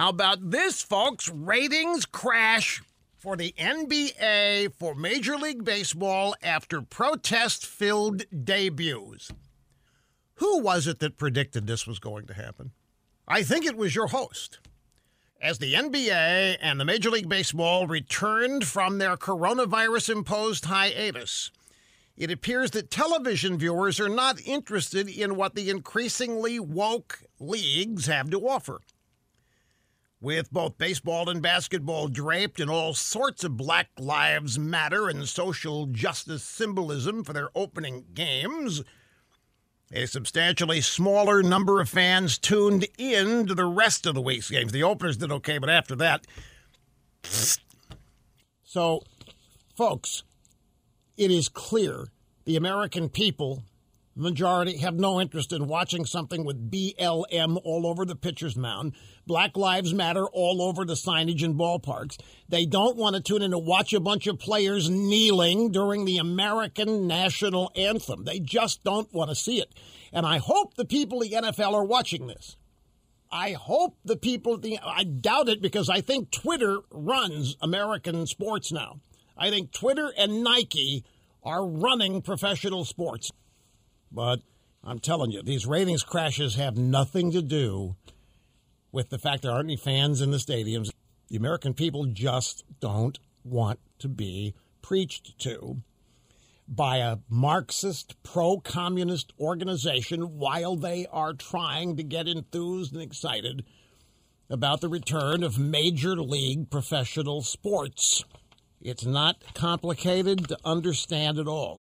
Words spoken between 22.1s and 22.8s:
it appears